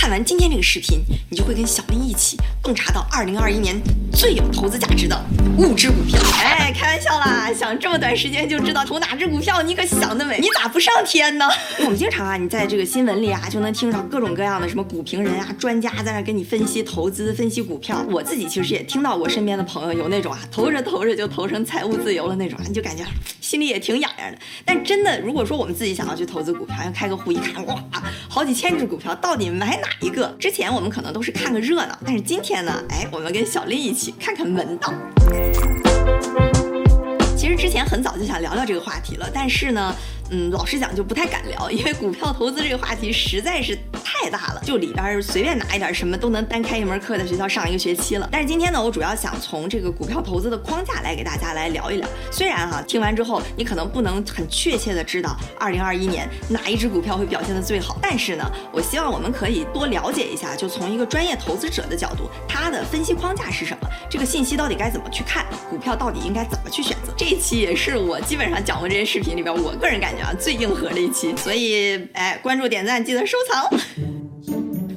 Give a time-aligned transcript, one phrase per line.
[0.00, 3.78] 看完今天这个视频，你就会跟小林一起洞察到二零二一年
[4.14, 5.14] 最有投资价值的
[5.58, 6.18] 五只股票。
[6.42, 7.52] 哎，开玩笑啦！
[7.52, 10.38] 想这么短时间就知道投哪只股票，你可想得美！
[10.40, 11.46] 你咋不上天呢？
[11.84, 18.02] 我们经常啊，你在这个新闻里啊，就能听到各种各样的什么股评人啊、专家在那跟你分析投资、分析股票。
[18.08, 23.04] 我自己其实也听到我身边的朋友有那种啊，投着投着就投成财务自由了那种，你就感觉
[23.42, 24.38] 心里也挺痒痒的。
[24.64, 27.84] 但真的，如果说我们自己想要去投资股票，要开个户一看，哇，
[28.30, 29.89] 好几千只股票，到底买哪？
[30.00, 34.94] 一个之前我们可能都是看个热闹，但是今天呢，哎，我们跟小丽一起看看门道。
[37.36, 39.94] 其实之前很早就想聊聊这个话题了，但是呢。
[40.32, 43.76] 嗯，老实讲就不太敢聊，因为股票投资这个话题实在是
[44.12, 48.28] 太大了，就里边随便拿一点什么都能单开一门课在学校上一个学期了。
[48.30, 52.08] 但是今天呢，我主要想从这个股票投资的框架来给大家来聊一聊。
[52.30, 67.12] 虽然哈，听完之后你可能不能很确切的知道二零二一年哪一只股票会表现的最好，但是呢，我希望我们可以多了解一下，就从一个专业投资者的角度，他的分析框架是什么，这个信息到底该怎么去看，股票到底应该怎么去选择。
[67.16, 70.20] 这一期也是我基本上讲过这些视频里边，我个人感觉。
[70.20, 73.70] 啊，最硬核的一期，所以哎，关注点赞记得收藏。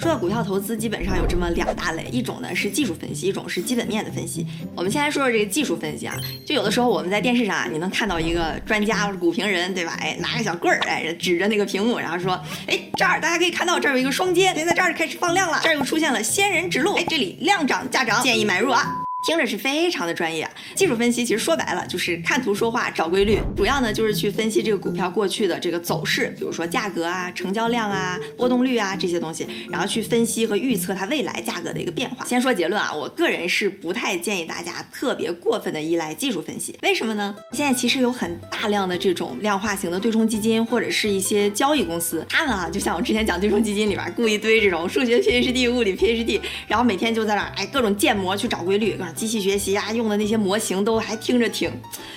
[0.04, 4.46] 说到股票投资，基本上有这么两大类，一种呢是技术分析，一种是基本面的分析。
[4.76, 6.14] 我们先来说说这个技术分析啊，
[6.46, 9.98] 就有的时候我们在电视上啊，你能看到一个专家或者股评人，对吧？
[10.02, 12.38] 哎，拿个小棍儿，哎，指着那个屏幕，然后说，
[12.68, 19.03] 哎，这儿大家可以看到，这儿有一个双肩，现在这儿开始放量了，这儿又出现了仙人指路，哎，这里量涨价涨，建议买入啊。
[19.26, 32.26] 听着是非常的专业，技术分析其实说白了就是看图说话找规律，主要呢就是去分析这个股票过去的这个走势，比如说价格啊、成交量啊、波动率啊这些东西，然后去分析和预测它未来价格的一个变化。
[32.26, 37.36] 先说结论啊，我个人是不太建议大家特别过分的依赖技术分析，为什么呢？
[37.54, 48.94] 现在其实有很大量的这种量化型的对冲基金或者是一些交易公司，他们啊就像我之前讲对冲基金里边雇一堆这种数学 PhD、物理 PhD，然后每天就在那哎各种建模去找规律。
[48.94, 51.72] 各种机器学习啊，用的那些模型都还听着挺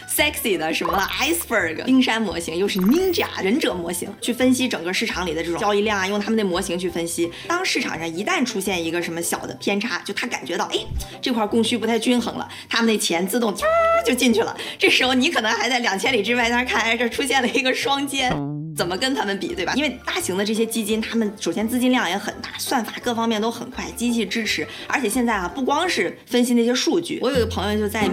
[0.08, 7.30] sexy 的，什么 iceberg 冰山模型，又是 ninja 忍者模型，去分析整个市场里的这种交易量啊，用他们的模型去分析。
[7.46, 10.78] 当市场上一旦出现一个什么小的偏差，就他感觉到，哎，
[11.20, 13.54] 这块供需不太均衡了，他们那钱自动
[14.04, 14.56] 就进去了。
[14.78, 18.32] 这时候你可能还在两千里之外在那看，哎，这出现了一个双肩，
[18.76, 19.72] 怎么跟他们比，对吧？
[19.74, 27.00] 因为大型的这些基金，他们首先资金量也很大，算法各方面都很快，机器支持，而且现在啊，不光是分析那些数。
[27.00, 28.08] 据，我有一个朋友就在。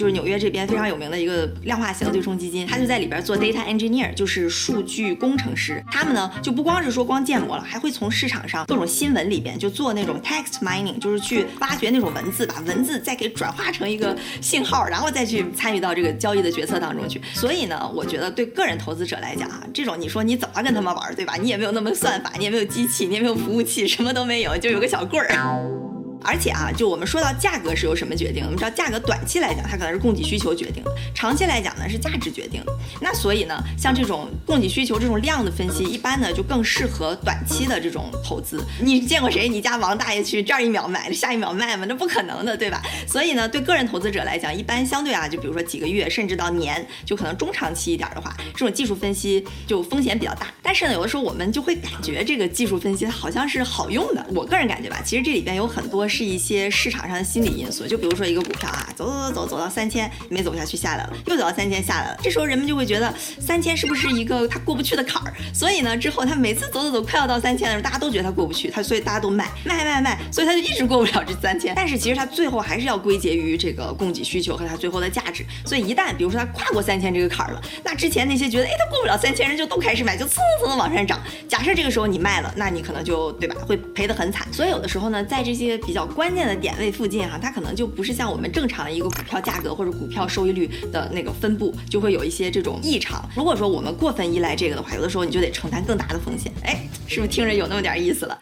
[0.00, 5.84] 就是纽约这边非常有名的一个量化型对冲基金，他就在里边做 data engineer，就是数据工程师。
[5.92, 17.20] 他们呢就不光是说光建模了，还会从市场上各种新闻里边就做那种 text mining，就是去挖掘那种文字，把文字再给转化成一个信号，然后再去参与到这个交易的决策当中去。
[17.34, 21.34] 所以呢，我觉得对个人投资者来讲啊，这种你说你怎么跟他们玩，对吧？
[21.38, 25.89] 你也没有那么算法，你也没有机器，你也没有服务器，什么都没有，就有个小棍儿。
[26.22, 28.44] 而且啊，就我们说到价格是由什么决定？
[28.44, 32.72] 我们知道价格短期来讲，它可能是供给需求决定的；长期来讲呢，是价值决定的。
[33.00, 38.62] 那所以呢，像这种供给需求这种量的分析，一般呢就更适合短期的这种投资。
[38.80, 39.48] 你见过谁？
[39.48, 41.86] 你家王大爷去这儿一秒买，下一秒卖吗？
[41.88, 42.82] 那不可能的，对吧？
[43.08, 50.48] 所以呢，对个人投资者来讲，一般相对啊，就比如说几个月，甚至到年，就可能中长期一点的话，这种技术分析就风险比较大。
[50.62, 54.24] 但是呢，有的时候我们就会感觉这个技术分析好像是好用的。
[54.34, 56.09] 我个人感觉吧，其实这里边有很多。
[56.10, 65.32] 是一些市场上的心理因素，就比如说一个股票啊，走走走走走到三千没走下去下来了，又走到三千下来了，这时候人们就会觉得三千是不是一个他过不去的坎儿？
[65.54, 71.72] 所以呢，之后他每次走走走快要到三千的时候，大家都觉得他过不去，他所以大家都卖卖卖卖，所以他就一直过不了这三千。
[71.76, 75.44] 但是其实他最后还是要归结于这个供给需求和他最后的价值。
[75.64, 81.20] 所以一旦比如说他跨过三千这个坎儿了，那之前那些觉得哎他过不了三千人就都开始买，就蹭蹭的往上涨。
[81.48, 84.46] 假设这个时候你卖了，那你可能就对吧会赔得很惨。
[84.52, 93.28] 所以有的时候呢，在这些比较关键的点位附近哈，它可能就不是像我们正常的一个股票价格或者股票收益率的那个分布，就会有一些这种异常。
[93.34, 96.52] 如果说我们过分依赖这个的话，有的时候你就得承担更大的风险。
[96.64, 98.38] 哎，是不是听着有那么点意思了？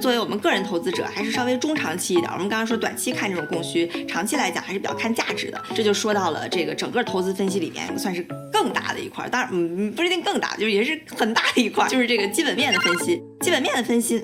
[0.00, 2.30] 作为我们个人投资者，还是稍微中长期一点。
[2.32, 5.62] 我们刚刚说短期看这种供需，长期来讲还是比较看价值的。
[5.74, 13.22] 这就说到了这个整个投资分析里面算是更大的一块，当然嗯不一定更大，就是也是很大的一块，就是这个基本面的分析。
[13.40, 14.22] 基本面的分析，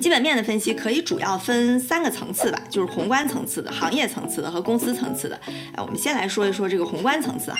[0.00, 5.40] 基本面的分析可以主要分三个层次吧，就是宏观层次的、行业层次的和公司层次的。
[5.46, 7.58] 哎，我们先来说一说这个宏观层次哈。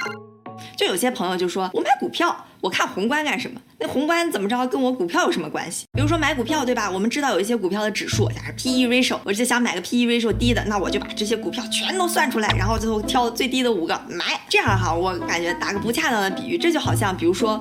[0.79, 3.61] 就有些朋友就说，我买股票，我看宏观干什么？
[3.81, 5.85] 那宏观怎么着，跟我股票有什么关系？
[5.93, 6.89] 比如说买股票，对吧？
[6.89, 14.41] 我们知道有一些股票的指数，假如 P E ratio，我就想买个 P E ratio 低的，那我就把这些股票全都算出来，然后最后挑最低的五个买。
[14.49, 17.61] 这样哈，我感觉打个不恰当的比喻，这就好像，比如说，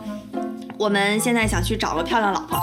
[0.78, 2.60] 我们现在想去找个漂亮老婆。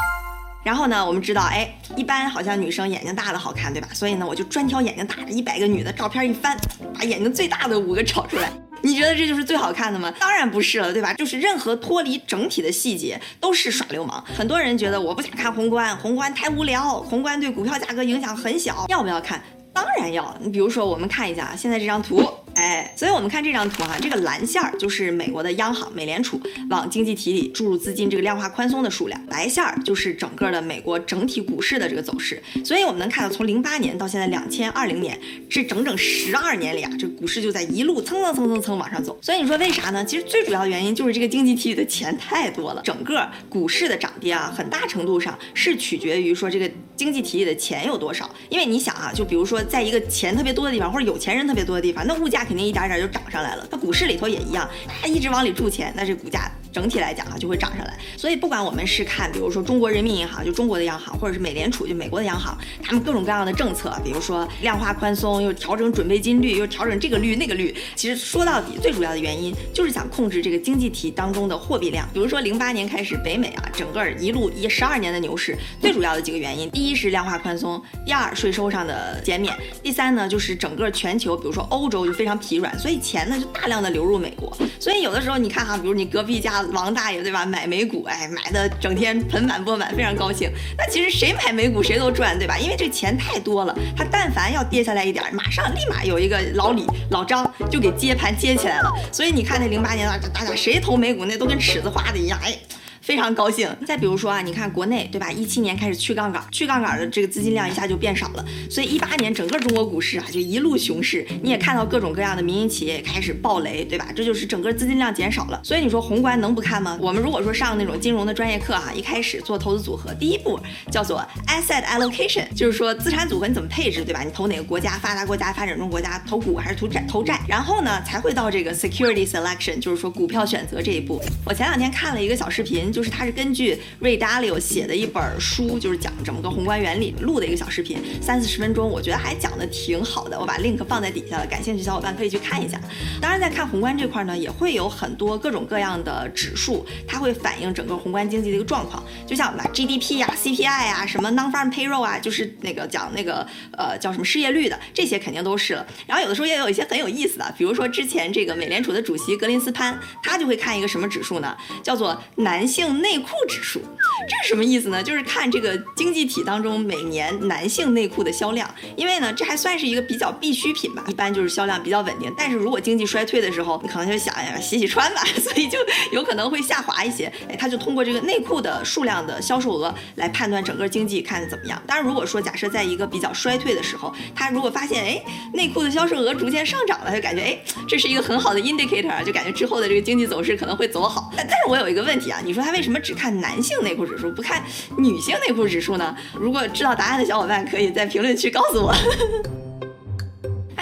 [0.62, 3.88] 然后呢，我们知道，哎，一般好像女生眼睛大的好看，对吧？
[3.92, 6.56] 所以呢，我就专挑眼睛大的，一百个女的照片一翻，
[6.96, 8.52] 把眼睛最大的五个找出来。
[8.84, 10.12] 你觉得这就是最好看的吗？
[10.20, 11.14] 当然不是了，对吧？
[11.14, 14.22] 就是任何脱离整体的细节都是耍流氓。
[14.36, 19.42] 很多人觉得我不想看宏观，宏观太无聊，宏观对股票价格影响很小，要不要看？
[19.72, 20.36] 当然要。
[20.38, 22.22] 你比如说，我们看一下啊现在这张图。
[22.54, 26.40] 哎，所以我们看这张图哈，这个蓝线儿就是美国的央行美联储
[26.70, 32.40] 往经济体里注入资金这个量化宽松的数量，白线儿就是整个的美国整体股市的这个走势。
[32.64, 35.18] 所以我们能看到，从零八年到现在两千二零年，
[35.50, 39.18] 这整整十二年里啊，这股市就在一路蹭蹭蹭蹭蹭往上走。
[39.20, 40.04] 所以你说为啥呢？
[40.04, 48.32] 其实最主要的原因就是这个经济体里的钱太多了，整个股市的涨跌啊，很大程度上是取决于说这个经济体里的钱有多少。
[48.48, 52.43] 因为你想啊，就比如说在一个钱特别多的地方，或者有钱人特别多的地方，那物价。
[52.44, 54.68] 肯定一点点就涨上来了，那股市里头也一样，
[55.00, 56.50] 它一直往里注钱，那这股价。
[56.74, 57.96] 整体来讲啊，就会涨上来。
[58.16, 67.72] 所以不管我们是看，比如说中国人民银行，就中国的央行，或者是美联储，就美国的央行，他们各种各样的政策，比如说量化宽松，又调整准备金率，又调整这个率那个率。
[67.94, 72.08] 其实说到底，最主要的原因就是想控制这个经济体当中的货币量。
[72.12, 84.56] 比如说零八年开始，北美啊，整个一路一十二年的牛市，最主要的几个原因，第一是量化宽松，第二税收上的减免，第三呢就是整个全球，比如说欧洲就非常疲软，所以钱呢就大量的流入美国。
[84.80, 86.63] 所以有的时候你看哈，比如你隔壁家。
[86.72, 87.44] 王大爷对吧？
[87.44, 90.50] 买美股，哎，买的整天盆满钵满，非常高兴。
[90.76, 92.58] 那其实谁买美股谁都赚，对吧？
[92.58, 98.92] 因为这钱太多了，他但凡要跌下来一点，马上立马有一个老李、老张就给接盘接起来了。
[99.12, 102.56] 所以你看那零八年啊，大家谁投美股那都跟尺子画的一样，哎。
[103.04, 103.68] 非常高兴。
[103.86, 105.30] 再比如说啊，你看国内对吧？
[105.30, 111.26] 一七年开始去杠杆，去杠杆的这个资金量一下就变少了，所以一八年整个中国股市啊就一路熊市。
[111.42, 114.08] 你也看到各种各样的民营企业开始暴雷，对吧？
[114.16, 115.60] 这就是整个资金量减少了。
[115.62, 116.98] 所以你说宏观能不看吗？
[116.98, 120.58] 我们如果说上那种金融的专业课哈，一开始做投资组合，第一步
[120.90, 124.22] 叫做 asset allocation，就是说资产组合你怎么配置，对吧？
[124.22, 124.92] 你投哪个国家？
[124.98, 126.18] 发达国家、发展中国家？
[126.26, 127.04] 投股还是投债？
[127.06, 127.38] 投债？
[127.46, 131.22] 然后呢才会到这个 security selection，就是说股票选择这一步。
[131.44, 132.93] 我前两天看了一个小视频。
[132.94, 140.38] 就是他是根据瑞达利欧写的一本书，就是讲整个宏观原理录的一个小视频，三四十分钟，我觉得还讲的挺好的。
[140.38, 142.80] 我把 link 放在底下了，感兴趣小伙伴可以去看一下。
[143.20, 149.02] 当然，在看宏观这块呢，也会有很多各种各样的指数，它会反映整个宏观经济的一个状况。
[149.26, 153.44] 就像把 GDP 呀、CPI 呀、什么 non-farm payroll 啊，就是那个讲那个
[153.76, 155.84] 呃叫什么失业率的，这些肯定都是了。
[156.06, 161.56] 然后有的时候也有一些很有意思的，比如说之前这个美联储的主席格林斯潘，他就会看一个什么指数呢？
[161.82, 162.83] 叫做男性。
[162.92, 163.80] 内裤指数，
[164.28, 165.02] 这是什么意思呢？
[165.02, 172.32] 就是看这个经济体当中每年男性内裤的销量，因为呢，这还算是一个比较必需品吧，一般就是销量比较稳定。
[172.36, 175.78] 但是如果经济衰退的时候，你可能就想呀，洗洗穿吧， 所以就
[176.12, 177.32] 有可能会下滑一些。
[177.48, 181.82] 哎，他就通过这个内裤的数量的销售额来判断整个经济看怎么样。
[181.86, 185.22] 当然，如果说假设在一个比较衰退的时候，他如果发现哎
[185.52, 187.58] 内裤的销售额逐渐上涨了，就感觉哎
[187.88, 191.32] 这是一个很好的 indicator，就感觉之后的这个经济走势可能会走好。
[191.36, 194.60] 但是我有一个问题啊，你说他为什么只看男性内裤指数，不看
[194.98, 196.16] 女性内裤指数呢？
[196.34, 198.92] 如果知道答案的小伙伴，可以在评论区告诉我。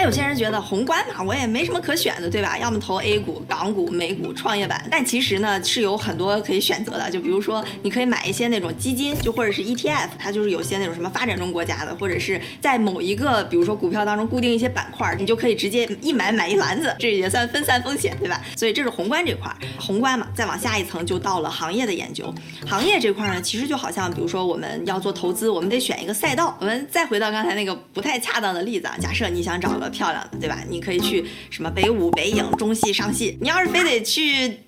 [0.02, 2.58] 有些人觉得宏观嘛，我也没什么可选的，对吧？
[2.58, 4.84] 要么投 A 股、港股、美股、创业板。
[4.90, 7.08] 但其实呢，是有很多可以选择的。
[7.10, 18.42] 就比如说，你可以买一些那种基金，就或者是 ETF，它就是有些那种什么发展中国家的，或者是在某一个，比如说股票当中固定一些板块，你就可以直接一买买一篮子，这也算分散风险，对吧？
[18.56, 19.54] 所以这是宏观这块。
[19.78, 22.34] 宏观嘛，再往下一层就到了行业的研究。
[22.66, 26.56] 行业这块呢，其实就好像比如说我们要做投资，我们得选一个赛道。
[26.58, 29.91] 我们再回到刚才那个不太恰当的例子啊，假设你想找个。
[29.92, 30.64] 漂亮的，对吧？
[30.68, 33.38] 你可以去什么北舞、北影、中戏、上戏。
[33.40, 34.58] 你要是非得去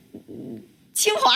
[0.93, 1.35] 清华，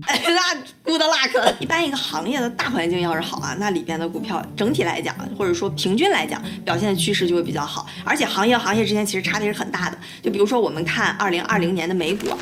[0.06, 0.54] 那
[0.84, 1.54] good luck。
[1.58, 7.86] 一般一个行业的大环境要是好啊，那里边的股票整体来讲，或者说平均来讲，表现的趋势就会比较好。
[8.04, 9.98] 而且行业行业之间其实差别是很大的。
[10.22, 12.38] 就比如说我们看二零二零年的美股啊。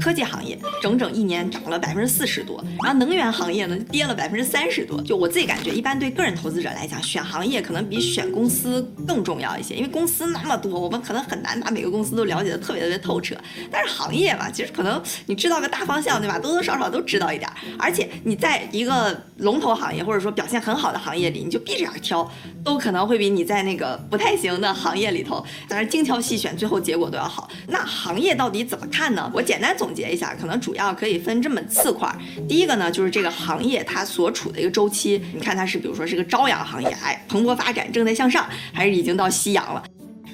[0.00, 5.00] 科技行业整整一年涨了百分之四十多，然后能源行业呢跌了百分之三十多。
[5.00, 13.34] 就我自己感觉，一般对个人投资者来讲，选行业可能比选公司更重要一些，因为公司那么多，我们可能很难把每个公司都了解的特别特别透彻。
[13.70, 16.38] 但是行业嘛，其实可能你知道个大方向，对吧？
[16.38, 17.50] 多多少少都知道一点。
[17.78, 22.30] 而且你在一个龙头行业或者说表现很好的行业里，你就闭着眼挑，
[22.62, 27.48] 都可能会比你在那个不太行的行业里头，在那精挑细选，最后结果都要好。
[27.68, 29.30] 那行业到底怎么看呢？
[29.34, 29.94] 我简单总。
[29.94, 32.12] 结一下，可能主要可以分这么四块。
[32.48, 39.84] 第一个呢，就是这个行业它所处的一个周期，你看它是，比如说是个朝阳行业，哎，蓬勃发展，正在向上，还是已经到夕阳了。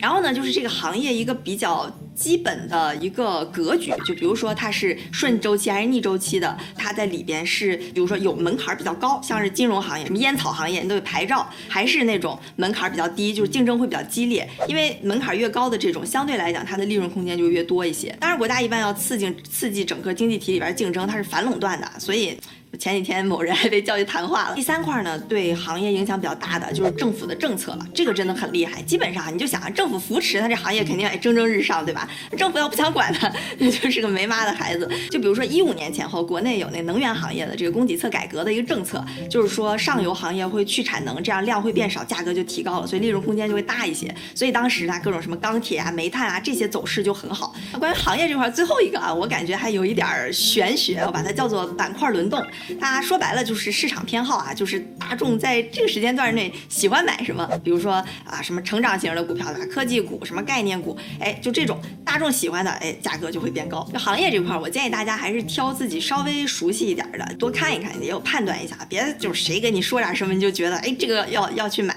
[0.01, 18.15] 然后呢，就是这个行业一个比较基本的一个格局，就比如说它是顺周期还是逆周期的，它在里边是，比如说有门槛比较高，像是金融行业、什么烟草行业，你都有牌照，还是那种门槛比较低，就是竞争会比较激烈，因为门槛越高的这种，相对来讲它的利润空间就越多一些。
[18.19, 22.39] 当然，国家一般要刺激刺激整个经济体里边竞争，它是反垄断的，所以。
[22.79, 24.55] 前几天某人还被叫去谈话了。
[24.55, 28.81] 第三块呢，对行业影响比较大的就是政府的政策了，这个真的很厉害。
[28.83, 32.09] 基本上你就想啊，政府扶持，那这行业肯定也蒸蒸日上，对吧？
[32.39, 34.89] 政府要不想管它，那 就是个没妈的孩子。
[35.11, 44.15] 就比如说一五年前后，国内有那能源行业的这个供给侧改革的一个政策，就是说上游行业会去产能，这样量会变少，价格就提高了，所以利润空间就会大一些。
[44.35, 47.55] 所以当时呢，各种什么钢铁啊、煤炭啊这些走势就很好。
[47.79, 52.41] 关于行业这块，最后一个啊，我感觉还有一点玄学，我把它叫做板块轮动。
[52.81, 57.93] 大家说白了就是市场偏好啊，就是大众在这个时间段内喜欢买什么，比如说
[58.25, 59.73] 啊什么成长型的股票对吧？
[59.73, 63.89] 科技股、什么概念股，哎，就这种大众喜欢的，哎，价格就会变高。
[63.93, 71.97] 就行业这块，我建议大家还是挑自己稍微熟悉一点的，多看一看，也有判断一下，别就是谁跟你说点什么你就觉得哎这个要要去买。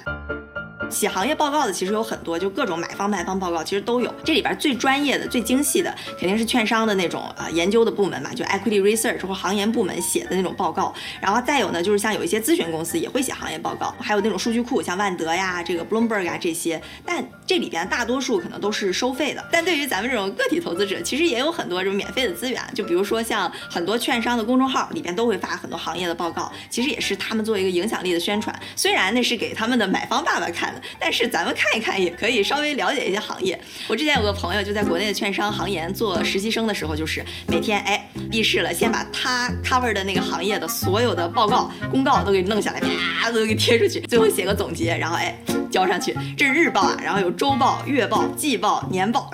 [0.94, 4.14] 写行业报告的其实有很多，就各种买方卖方报告其实都有。
[4.24, 10.94] 这里边最专业的、最精细的肯定是券商的那种呃研究的部门嘛，就 equity research 或行业部门写的那种报告。
[11.20, 16.80] 然后再有呢，就是像有一些咨询公司也会写行业报告，还有那种数据库，像万德呀、这个 Bloomberg 啊这些。
[17.04, 19.44] 但这里边大多数可能都是收费的。
[19.52, 22.62] 但对于咱们这种个体投资者，其实也有很多这种免费的资源。
[22.76, 28.54] 就比如说像很多券商的公众号里边都会发很多行业的报告，其实也是他们做一个影响力的宣传。
[28.76, 30.82] 虽然那是给他们的买方爸爸看的。
[31.00, 33.60] 但是咱们看一看也可以稍微了解一些行业。
[33.88, 45.36] 我之前有个朋友就在国内的券商行研做实习生的时候，就是每天哎闭市了，先把他 cover 的那个行业的所有的报告公告都给弄下来，啪都给贴出去，最后写个总结，然后哎。
[45.74, 49.28] 交上去，这是日报啊，然后有周报、月报、季报、年报，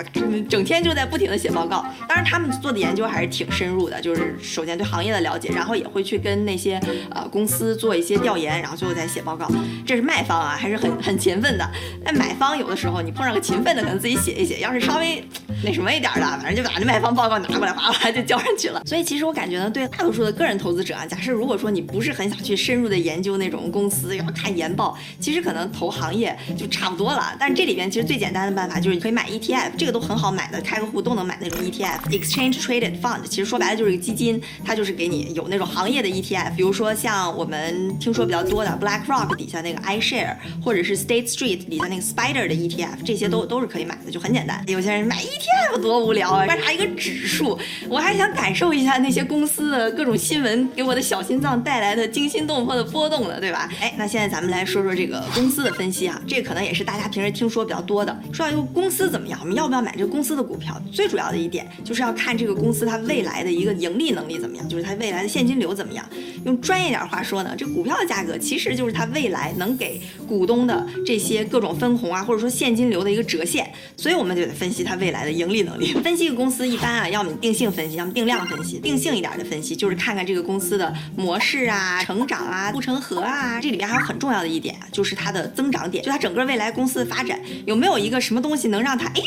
[0.48, 1.84] 整天就在不停的写报告。
[2.08, 6.80] 当然，他们做的研究还是挺深入的，就是首先对行业的了解，然后也会去跟那些
[7.10, 9.46] 呃公司做一些调研，然后最后再写报告。
[9.84, 11.70] 这是卖方啊，还是很很勤奋的。
[12.02, 15.22] 那买方有的时候你碰上个勤奋的，可能自己写一写；要是稍微
[15.62, 18.80] 那什么一点的，反正就把那卖方报告拿过来，哗哗就交上去了。
[18.86, 26.29] 所以其实我感觉呢，对大多数的个人投资者啊，假设如果说你不是很想去深入的研究那种公司，要看研报，其实可能投行业。
[26.56, 44.62] 就差不多了，但是这里边其实最简单的办法就是你可以买 ETF，这个都很好买的，开个户都能买那种 ETF，Exchange Traded Fund，其实说白了就是一个基金，它就是给你有那种行业的 ETF，比如说像我们听说比较多的 BlackRock 底下那个 iShare，或者是 State Street 底下那个 Spider 的 ETF，这些都都是可以买的，就很简单。
[44.66, 47.58] 有些人买 ETF 多无聊啊，观察一个指数，
[47.88, 53.68] 我还想感受一下那些公司的各种新闻给我的小心脏带来的惊心动魄的波动的，对吧？
[53.80, 56.60] 哎，那现在咱们来说说这个公司的分析啊，这可能。
[56.60, 58.16] 也是大家平时听说比较多的。
[58.32, 60.80] 说到一个公司怎么样，我们要不要买这个公司的股票？
[60.92, 66.06] 最主要的一点就是要看这个公司它未来的一个盈利能力怎么样，就是它未来的现金流怎么样。
[66.44, 73.68] 用专业点话说呢，这股票的价格其实就是它未来能给股东的这些各种分红啊，或者说现金流的一个折现。
[73.96, 75.94] 所以我们就得分析它未来的盈利能力。
[75.94, 78.78] 分析一个公司，一般啊，要么定性分析，要么定量分析。
[78.78, 83.60] 定性一点的分析就是看看这个公司的模式啊、成长啊、护城河啊。
[83.60, 86.40] 这里边还有很重要的一点啊，就是它的增长点，它整个。
[86.50, 89.22] 未来公司的发展有没有一个什么东西能让它哎，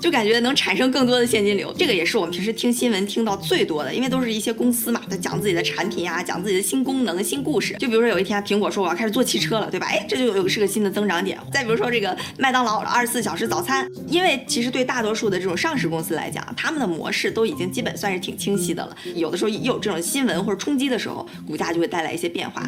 [0.00, 1.74] 就感觉能产生更多的现金流？
[1.76, 7.74] 这个也是我们平时听新闻听到最多的，因为都是一些公司嘛，在讲自己的产品啊，讲自己的新功能、新故事。
[7.80, 9.86] 就比如说有一天苹果说我要开始做汽车了，对吧？
[9.88, 11.36] 哎，这就有是个新的增长点。
[11.52, 18.96] 再比如说这个麦当劳二十四小时早餐，因为其实对大多数的这种上市公司来讲，他们的模式都已经基本算是挺清晰的了。
[19.16, 22.66] 有的时候一有这种新闻或者冲击的时候，股价就会带来一些变化。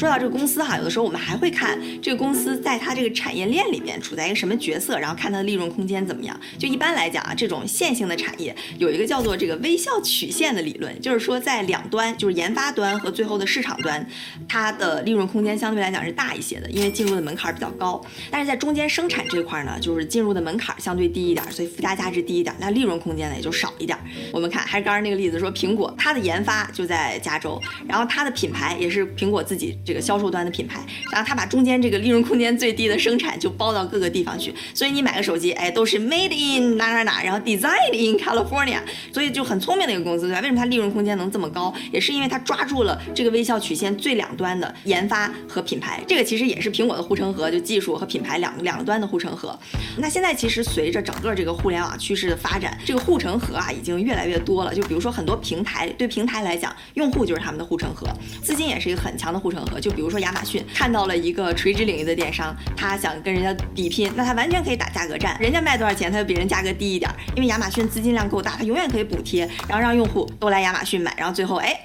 [0.00, 6.34] 说到这个公司哈，有的时候我们还会看这个公司在它这个产业链里面处在一个什么角色，然后看它的利润空间怎么样。
[6.58, 14.08] 就一般来讲啊，这种线性的产业有一个叫做这个微笑曲线的理论，就是说在两端，就是研发端和最后的市场端，
[14.48, 18.02] 它的利润空间相对来讲是大一些的，因为进入的门槛比较高。
[18.30, 23.98] 但是在中间生产这块呢，就是进入的门槛相对低一点，所以附加价值低一点，那利润空间呢也就少一点。
[24.32, 29.78] 我们看还是刚刚那个例子，说苹果它的研发就在加州，然后它的品牌也是苹果自己。
[29.90, 30.78] 这个销售端的品牌，
[31.10, 38.78] 然后他把中间这个利润空间最低的生产就包到各个地方去，所以你买个手机，哎，都是 made in 哪哪哪，然后 designed in California，
[39.12, 40.40] 所以就很聪明的一个公司，对吧？
[40.42, 41.74] 为什么它利润空间能这么高？
[41.90, 49.58] 也是因为它抓住了这个微笑曲线最两端的研发和品牌，这个其实也是苹果的护城河，就技术和品牌两两端的护城河。
[49.98, 54.72] 那现在其实随着整个这个互联网趋势的发展，这个护城河啊已经越来越多了。
[54.72, 58.06] 就比如说很多平台，对平台来讲，用户就是他们的护城河，
[58.42, 59.79] 资金也是一个很强的护城河。
[59.80, 71.78] 就比如说亚马逊看到了一个垂直领域的电商，他想跟人家比拼，那他完全可以打价格战，人家卖多少钱，他就比人价格低一点，因为亚马逊资金量够大，他永远可以补贴，然后让用户都来亚马逊买，然后最后哎。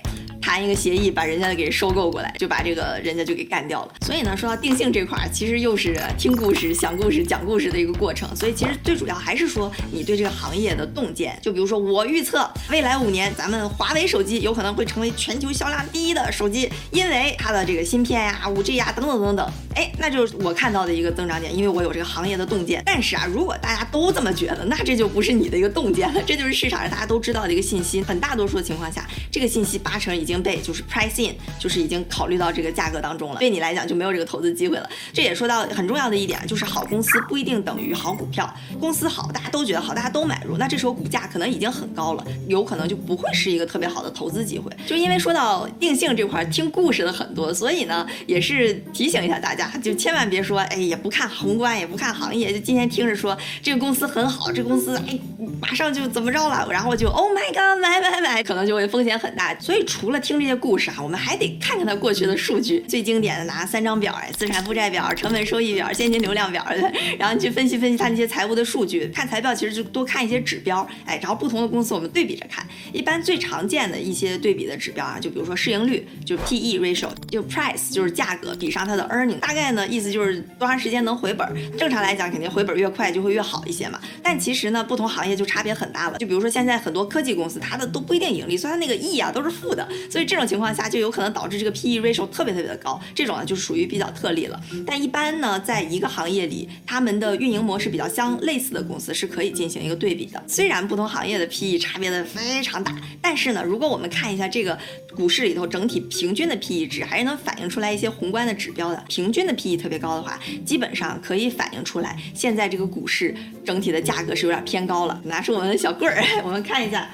[0.45, 3.95] 谈一个协议，把人家给收购过来，就把这个人家就给干掉了。
[4.05, 8.29] 所以呢，说到定性这块儿，其实又是听故事、想故事、讲故事的一个过程。
[8.35, 11.35] 所以其实最主要还是说你对这个行业的洞见。
[11.41, 19.51] 就比如说，我预测未来五年，咱们华为手机有可能会成为全球销量第一的手机，因为它的这个芯片呀、五 G 呀等等等等。
[19.75, 22.81] 哎，那就是我看到的一个增长点，因为我有这个行业的洞见。
[22.85, 28.01] 但是啊，如果大家都这么觉得，那这就不是你的一个洞见了，这就是市场上大家都知道的一个信息。
[28.01, 31.15] 很大多数的情况下，这个信息八成已经被就是 price。
[31.17, 34.89] in，就是已经考虑到这个价格当中了，对你来讲就没有这个投资机会了。
[35.13, 38.53] 这也说到很重要的一点，就是好公司不一定等于好股票。
[38.79, 44.71] 公司好，大家都觉得好，大家都买入，那这时候股价可能已经很高了，有可能就不会是一个特别好的投资机会。
[44.85, 55.17] 就因为说到定性这块，听故事的很多，所以呢，也是提醒一下大家，就千万别说，哎，也不看宏观，也不看行业，就今天听着说这个公司很好，这公司哎
[55.61, 59.57] 马上就怎么着了，然后就 Oh my God，买买买，可能就会风险很大。
[59.59, 60.95] 所以除了听这些故事啊。
[61.05, 66.65] 我们还得看看它过去的数据，最经典的拿三张表，哎，资产负债表、成本收益表、现金流量表，
[67.19, 69.05] 然后你去分析分析它那些财务的数据。
[69.13, 72.65] 看财报其实就多看一些指标，哎，然后不同的公司我们对比着看。
[72.91, 81.47] 一般最常见的一些对比的指标啊，就比如说市盈率，就 P E ratio，就 price 就是价格比上它的 earning，大概呢意思就是多长时间能回本。
[81.75, 83.99] 正常来讲，肯定回本越快就会越好一些嘛。
[84.21, 86.17] 但其实呢，不同行业就差别很大了。
[86.19, 89.87] 就比如说现在很多科技公司，它的都不一定盈利，所以它那个 E 啊都是负的。
[90.11, 90.85] 所以这种情况下。
[90.85, 94.61] 就有可能导致这个 P/E ratio 特别特别的高，这种呢就属于比较特例了。
[94.85, 100.43] 但一般呢，在一个行业里，他们的运营模式比较相类似的公司是可以进行一个对比的。
[100.47, 104.77] 虽然不同行业的 P/E 差别的非常大，但是呢，如果我们看一下这个
[105.15, 109.03] 股市里头整体平均的 P/E 值，还是能反映出来一些宏观的指标的。
[109.09, 113.35] 平均的 P/E 特别高的话，基本上可以反映出来现在这个股市
[113.65, 115.21] 整体的价格是有点偏高了。
[115.25, 117.09] 拿出我们的小棍儿， 我们看一下。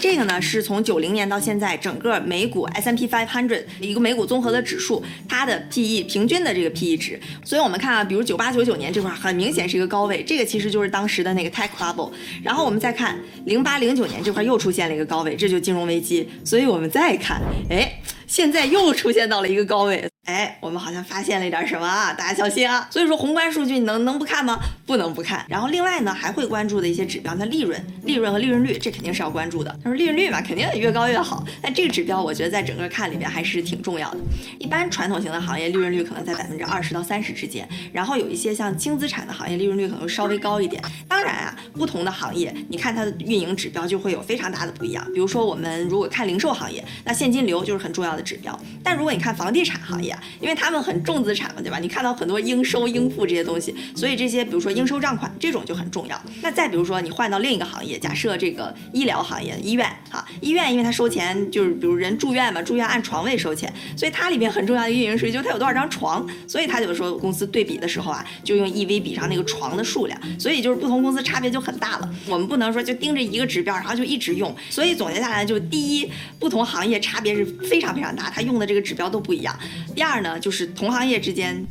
[0.00, 7.20] 这个呢，是从九零年到现在，整个美股 S M P five hundred 一个美股综合的指数，它的 P E 平均的这个 P E 值。
[7.44, 12.10] 所以我们看啊，比如九八九九年这块很明显是一个高位，这个其实就是当时的那个 tech bubble。
[12.42, 16.28] 然后我们再看零八零九年这块又出现了一个高位，这就金融危机。
[16.44, 20.11] 所以我们再看，哎，现在又出现到了一个高位。
[20.26, 22.12] 哎，我们好像发现了一点什么啊！
[22.12, 22.86] 大家小心啊！
[22.92, 24.56] 所以说宏观数据你能能不看吗？
[24.86, 25.44] 不能不看。
[25.48, 29.76] 然后另外呢，还会关注的一些指标，那利润、利润和利润率，这肯定是要关注的。
[29.82, 31.44] 他说利润率嘛，肯定越高越好。
[31.60, 34.18] 但这个指标，我觉得在整个看里面还是挺重要的。
[34.60, 40.80] 一般传统型的行业利润率可能在百分之二十到三十之间，然后有一些像轻资产的行业利润率可能稍微高一点。
[41.12, 45.06] 当然啊，不同的行业，你看它的运营指标就会有非常大的不一样。
[45.12, 48.58] 比如说我们如果看零售行业，那现金流就是很重要的指标。
[48.82, 51.78] 但如果你看房地产行业，因为他们很重资产嘛，对吧？
[51.78, 56.18] 你看到很多应收应付这些东西，所以这些比如说应收账款这种就很重要。
[56.40, 72.14] 那再比如说你换到另一个行业，假设这个医疗行业，医院啊，医院因为它收钱就是比如人住院嘛，住院按床位收钱，所以它里面很重要的运营数据就是它有多少张床，所以它就说公司对比的时候啊，就用 EV 比上那个床的数量，所以就是不同公司差别就很大了。
[72.26, 74.54] 我们不能说就盯着一个指标，然后就一直用。
[74.70, 79.58] 所以总结下来，就第一，不同行业差别是非常非常大，它用的这个指标都不一样。
[79.94, 81.62] 第二呢，就是同行业之间。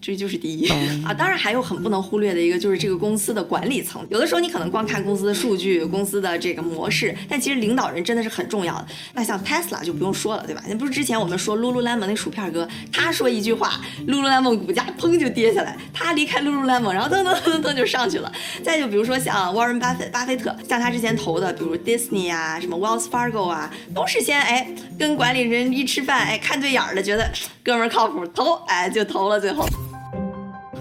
[0.00, 0.68] 这就是第一
[1.04, 4.04] 啊，当然还有很不能忽略的一个，就是这个公司的管理层。
[4.10, 8.86] 有的时候你可能光看公司的数据、公司的这个模式，但其实领导人真的是很重要的。
[9.14, 10.62] 那像 Tesla 就不用说了，对吧？
[10.68, 18.32] 那不是之前我们说 Lululemon 那薯片哥，他说一句话，Lululemon 股价砰就跌下来，他离开 Lululemon，然后噔噔噔噔就上去了。
[18.62, 27.30] 再就比如说像 Warren Buffett 巴菲特，像他之前投的，比如 Disney 啊、什么 Wells Fargo 啊，都是先哎跟管理人一吃饭，哎看对眼儿了，觉得
[27.64, 29.66] 哥们儿靠谱，投哎就投了，最后。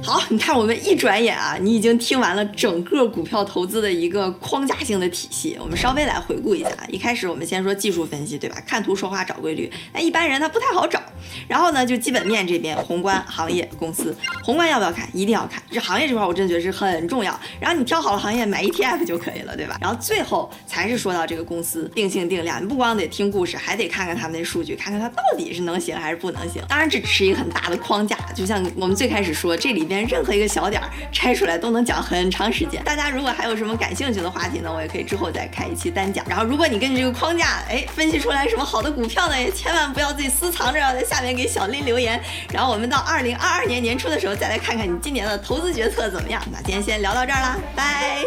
[0.06, 5.58] 好，你看我们一转眼啊，你已经听完了整个股票投资的一个框架性的体系。
[5.60, 8.56] 我们稍微来回顾一下，一开始我们先说技术分析，对吧？
[8.68, 11.02] 看图说话找规律，那一般人他不太好找。
[11.48, 14.16] 然后呢，就基本面这边，宏观、行业、公司。
[14.44, 15.10] 宏观要不要看？
[15.12, 15.62] 一定要看。
[15.72, 17.38] 这行业这块我真的觉得是很重要。
[17.60, 19.76] 然后你挑好了行业，买 ETF 就可以了，对吧？
[19.82, 26.62] 然后最后才是说到这个公司定性定量，你不光得听故事，还得看看他们那数据，看看它到底是能行还是不能行。
[26.70, 29.95] 当然这只是一个很大的框架，就像我们最开始说，这里边。
[30.04, 32.84] 任何一个小点儿拆出来都能讲很长时间。
[32.84, 36.26] 大家如果还有什么感兴趣的话题呢，我也可以之后再开一期单讲。
[36.28, 42.22] 然后，如果你根据这个框架，哎，分析出来什么好的股票呢，也千万不要自己私藏着，要在下面给小林留言。
[42.52, 46.42] 然后我们到二零二二年年初的时候再来看看你今年的投资决策怎么样。
[46.52, 48.24] 那今天先聊到这儿啦，拜。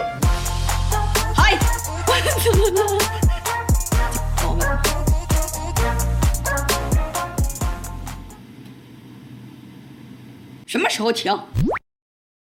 [1.34, 1.56] 嗨，
[2.06, 3.27] 我 怎么了？
[10.68, 11.34] 什么时候停？